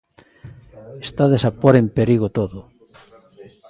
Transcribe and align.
Estades 1.07 1.43
a 1.49 1.51
pór 1.59 1.75
en 1.81 1.87
perigo 1.97 2.27
todo. 2.37 2.59